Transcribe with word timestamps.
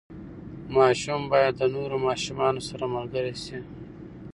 ماشوم 0.75 1.21
باید 1.31 1.53
د 1.57 1.63
نورو 1.75 1.95
ماشومانو 2.07 2.61
سره 2.69 2.85
ملګری 2.95 3.35
شي. 3.43 3.59